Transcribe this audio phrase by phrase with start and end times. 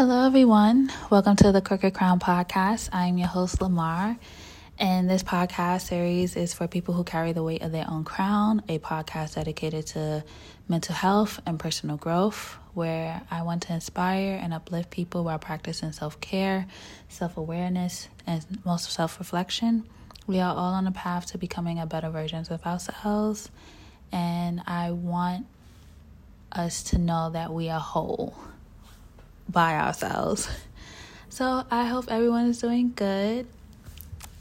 [0.00, 0.90] Hello, everyone.
[1.10, 2.88] Welcome to the Crooked Crown Podcast.
[2.90, 4.16] I'm your host, Lamar.
[4.78, 8.62] And this podcast series is for people who carry the weight of their own crown,
[8.66, 10.24] a podcast dedicated to
[10.70, 15.92] mental health and personal growth, where I want to inspire and uplift people while practicing
[15.92, 16.66] self care,
[17.10, 19.84] self awareness, and most self reflection.
[20.26, 23.50] We are all on a path to becoming a better versions of ourselves.
[24.10, 25.44] And I want
[26.52, 28.34] us to know that we are whole
[29.50, 30.48] by ourselves.
[31.28, 33.46] So I hope everyone is doing good.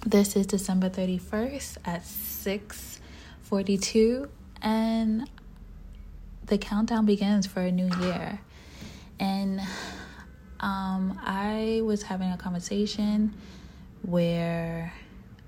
[0.05, 4.29] This is December 31st at 6:42
[4.61, 5.29] and
[6.45, 8.39] the countdown begins for a new year.
[9.19, 9.59] And
[10.59, 13.33] um, I was having a conversation
[14.01, 14.93] where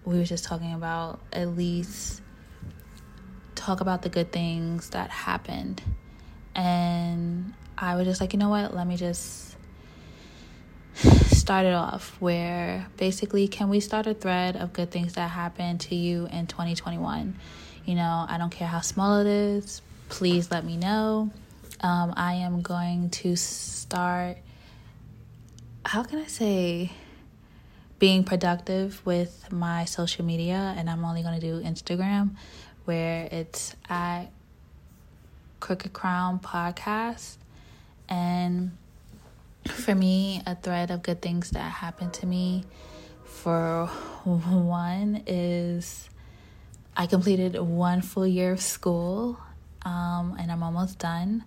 [0.06, 2.22] we were just talking about at least
[3.56, 5.82] talk about the good things that happened.
[6.56, 8.76] And I was just like, you know what?
[8.76, 9.51] Let me just
[11.42, 15.82] start it off where basically, can we start a thread of good things that happened
[15.82, 17.36] to you in 2021?
[17.84, 21.32] You know, I don't care how small it is, please let me know.
[21.82, 24.38] Um, I am going to start,
[25.84, 26.92] how can I say,
[27.98, 32.36] being productive with my social media, and I'm only going to do Instagram
[32.86, 34.26] where it's at
[35.60, 37.38] Crooked Crown Podcast.
[38.08, 38.78] And
[39.68, 42.64] for me, a thread of good things that happened to me
[43.24, 43.88] for
[44.24, 46.10] one is
[46.96, 49.40] I completed one full year of school
[49.84, 51.44] um, and I'm almost done.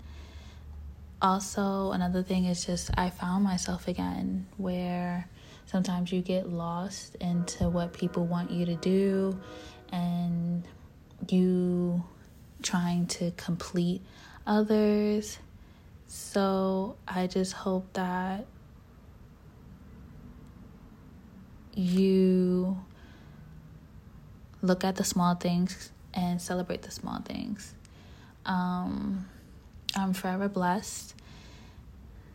[1.23, 5.29] Also, another thing is just I found myself again where
[5.67, 9.39] sometimes you get lost into what people want you to do
[9.93, 10.65] and
[11.29, 12.03] you
[12.63, 14.03] trying to complete
[14.47, 15.39] others
[16.07, 18.47] so I just hope that
[21.75, 22.79] you
[24.63, 27.75] look at the small things and celebrate the small things.
[28.47, 29.27] Um,
[29.97, 31.15] I'm forever blessed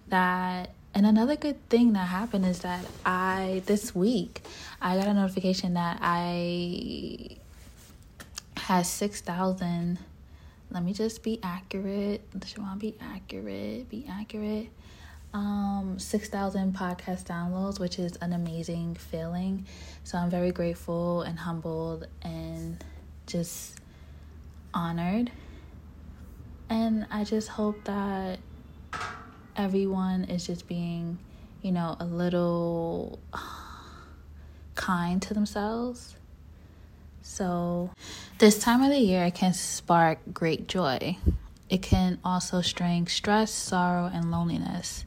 [0.09, 4.41] that and another good thing that happened is that I this week
[4.81, 7.37] I got a notification that I
[8.57, 9.99] had 6,000
[10.71, 12.21] let me just be accurate.
[12.39, 13.89] To be accurate?
[13.89, 14.69] Be accurate.
[15.33, 19.65] Um, 6,000 podcast downloads, which is an amazing feeling.
[20.03, 22.83] So I'm very grateful and humbled and
[23.25, 23.79] just
[24.73, 25.31] honored.
[26.69, 28.39] And I just hope that
[29.55, 31.17] everyone is just being,
[31.63, 33.19] you know, a little
[34.75, 36.15] kind to themselves
[37.29, 37.91] so,
[38.39, 41.15] this time of the year can spark great joy.
[41.69, 45.05] It can also strain stress, sorrow, and loneliness.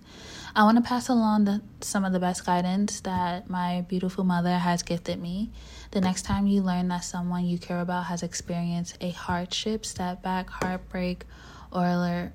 [0.54, 4.56] I want to pass along the, some of the best guidance that my beautiful mother
[4.56, 5.50] has gifted me.
[5.90, 10.48] The next time you learn that someone you care about has experienced a hardship, setback,
[10.48, 11.24] heartbreak,
[11.72, 12.32] or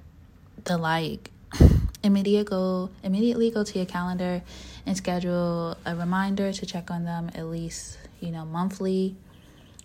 [0.66, 1.32] the like,
[2.04, 4.44] immediate go, immediately go to your calendar
[4.86, 9.16] and schedule a reminder to check on them at least, you know, monthly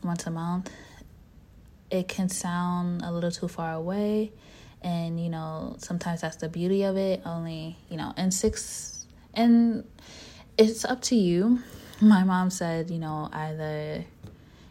[0.04, 0.70] once a month,
[1.90, 4.32] it can sound a little too far away.
[4.82, 7.22] And, you know, sometimes that's the beauty of it.
[7.24, 9.04] Only, you know, and six,
[9.34, 9.84] and
[10.58, 11.60] it's up to you.
[12.00, 14.04] My mom said, you know, either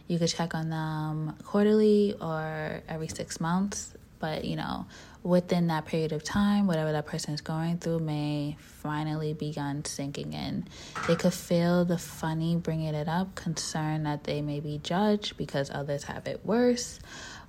[0.07, 3.93] you could check on them quarterly or every six months.
[4.19, 4.85] But, you know,
[5.23, 10.33] within that period of time, whatever that person is going through may finally begun sinking
[10.33, 10.65] in.
[11.07, 15.69] They could feel the funny bringing it up, concern that they may be judged because
[15.69, 16.99] others have it worse,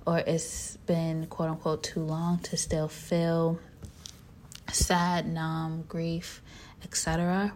[0.05, 3.59] or it's been quote unquote too long to still feel
[4.71, 6.41] sad, numb, grief,
[6.83, 7.53] etc.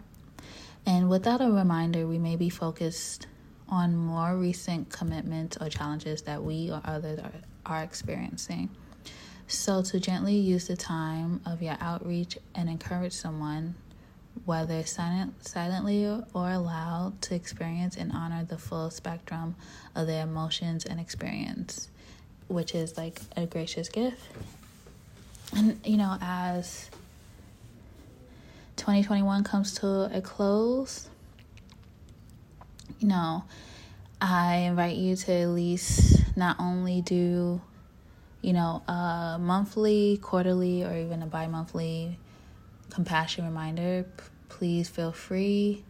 [0.86, 3.28] And without a reminder, we may be focused
[3.70, 7.32] on more recent commitments or challenges that we or others are,
[7.66, 8.70] are experiencing.
[9.50, 13.76] So, to gently use the time of your outreach and encourage someone,
[14.44, 19.56] whether silent, silently or aloud, to experience and honor the full spectrum
[19.96, 21.88] of their emotions and experience,
[22.50, 24.20] which is like a gracious gift.
[25.56, 26.90] And, you know, as
[28.76, 31.08] 2021 comes to a close,
[33.00, 33.46] you know,
[34.20, 37.62] I invite you to at least not only do
[38.42, 42.18] you know, a monthly, quarterly, or even a bi monthly
[42.90, 45.84] compassion reminder, p- please feel free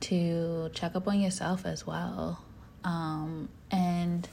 [0.00, 2.42] to check up on yourself as well.
[2.84, 4.28] Um, and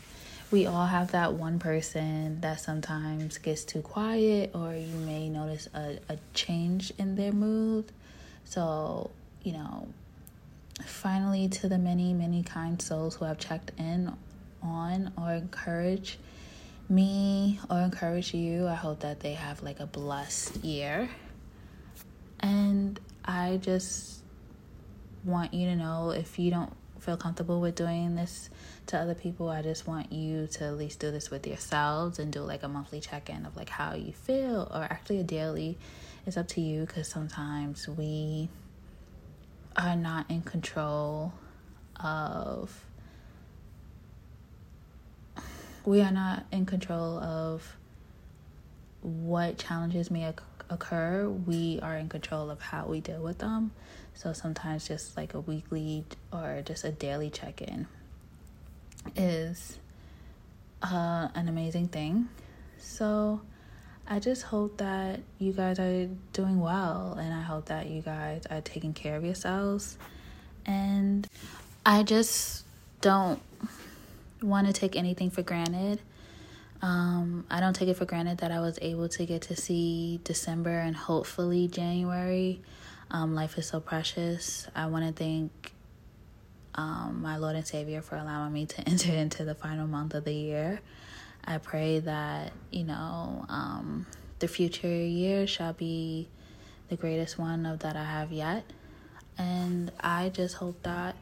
[0.51, 5.67] we all have that one person that sometimes gets too quiet, or you may notice
[5.73, 7.91] a, a change in their mood.
[8.45, 9.11] So,
[9.43, 9.87] you know,
[10.83, 14.11] finally, to the many, many kind souls who have checked in
[14.63, 16.17] on or encouraged
[16.89, 21.09] me or encourage you, I hope that they have like a blessed year.
[22.39, 24.23] And I just
[25.23, 28.49] want you to know if you don't feel comfortable with doing this
[28.87, 32.31] to other people, I just want you to at least do this with yourselves and
[32.31, 35.77] do like a monthly check in of like how you feel, or actually a daily.
[36.25, 38.49] It's up to you because sometimes we
[39.77, 41.33] are not in control
[41.97, 42.85] of.
[45.89, 47.75] We are not in control of
[49.01, 50.31] what challenges may
[50.69, 51.27] occur.
[51.27, 53.71] We are in control of how we deal with them.
[54.13, 57.87] So sometimes just like a weekly or just a daily check in
[59.15, 59.79] is
[60.83, 62.29] uh, an amazing thing.
[62.77, 63.41] So
[64.07, 68.43] I just hope that you guys are doing well and I hope that you guys
[68.51, 69.97] are taking care of yourselves.
[70.67, 71.27] And
[71.83, 72.63] I just
[73.01, 73.41] don't
[74.41, 75.99] want to take anything for granted.
[76.81, 80.21] Um, I don't take it for granted that I was able to get to see
[80.23, 82.61] December and hopefully January
[83.11, 84.67] um, life is so precious.
[84.75, 85.73] I want to thank
[86.75, 90.23] um, my Lord and Savior for allowing me to enter into the final month of
[90.23, 90.79] the year.
[91.43, 94.05] I pray that, you know, um,
[94.39, 96.27] the future year shall be
[96.89, 98.63] the greatest one of that I have yet.
[99.37, 101.15] And I just hope that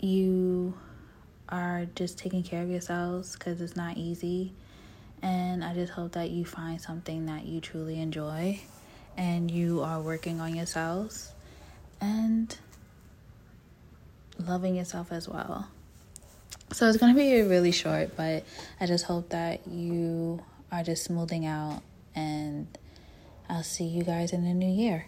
[0.00, 0.47] you
[1.48, 4.52] are just taking care of yourselves because it's not easy.
[5.22, 8.60] And I just hope that you find something that you truly enjoy
[9.16, 11.32] and you are working on yourselves
[12.00, 12.56] and
[14.38, 15.68] loving yourself as well.
[16.72, 18.44] So it's going to be really short, but
[18.80, 20.40] I just hope that you
[20.70, 21.82] are just smoothing out
[22.14, 22.68] and
[23.48, 25.06] I'll see you guys in the new year.